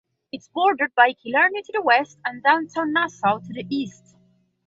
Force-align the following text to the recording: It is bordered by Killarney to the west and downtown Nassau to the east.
It 0.31 0.37
is 0.37 0.47
bordered 0.51 0.95
by 0.95 1.13
Killarney 1.13 1.61
to 1.61 1.73
the 1.73 1.81
west 1.83 2.17
and 2.25 2.41
downtown 2.41 2.91
Nassau 2.91 3.37
to 3.37 3.53
the 3.53 3.67
east. 3.69 4.15